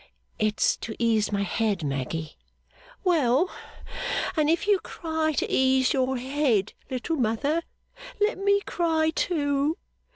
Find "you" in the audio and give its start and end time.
4.65-4.79